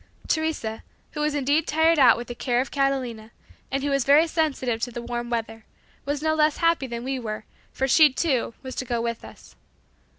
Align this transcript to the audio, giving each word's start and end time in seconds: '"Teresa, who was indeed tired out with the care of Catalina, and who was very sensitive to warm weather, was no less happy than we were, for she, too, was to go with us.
'"Teresa, 0.27 0.81
who 1.11 1.19
was 1.21 1.35
indeed 1.35 1.67
tired 1.67 1.99
out 1.99 2.17
with 2.17 2.25
the 2.27 2.33
care 2.33 2.59
of 2.59 2.71
Catalina, 2.71 3.29
and 3.69 3.83
who 3.83 3.91
was 3.91 4.03
very 4.03 4.25
sensitive 4.25 4.81
to 4.81 4.99
warm 4.99 5.29
weather, 5.29 5.63
was 6.05 6.23
no 6.23 6.33
less 6.33 6.57
happy 6.57 6.87
than 6.87 7.03
we 7.03 7.19
were, 7.19 7.45
for 7.71 7.87
she, 7.87 8.11
too, 8.11 8.55
was 8.63 8.73
to 8.77 8.83
go 8.85 8.99
with 8.99 9.23
us. 9.23 9.55